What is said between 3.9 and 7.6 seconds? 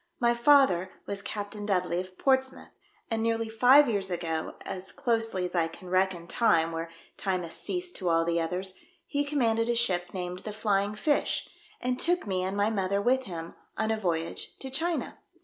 ago, as closely as I can reckon time where time has